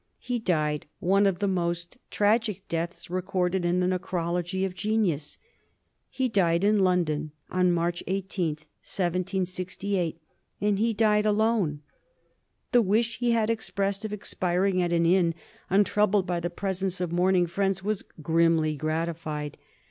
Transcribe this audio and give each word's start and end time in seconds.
He 0.17 0.39
died 0.39 0.87
one 0.97 1.27
of 1.27 1.37
the 1.37 1.47
most 1.47 1.99
tragic 2.09 2.67
deaths 2.67 3.11
recorded 3.11 3.63
in 3.63 3.81
the 3.81 3.85
necrology 3.99 4.65
of 4.65 4.73
genius. 4.73 5.37
He 6.09 6.27
died 6.27 6.63
in 6.63 6.79
London 6.79 7.33
on 7.51 7.71
March 7.71 8.01
18, 8.07 8.57
lY68y 8.83 10.15
and 10.59 10.79
he 10.79 10.91
died 10.95 11.27
alone. 11.27 11.83
The 12.71 12.81
wish 12.81 13.19
he 13.19 13.29
had 13.33 13.51
expressed 13.51 14.03
of 14.03 14.11
expiring 14.11 14.81
at 14.81 14.91
an 14.91 15.05
inn 15.05 15.35
untroubled 15.69 16.25
by 16.25 16.39
the 16.39 16.49
presence 16.49 16.99
of 16.99 17.11
mourn 17.11 17.35
ing 17.35 17.45
friends 17.45 17.83
was 17.83 18.01
grimly 18.23 18.75
gratified. 18.75 19.55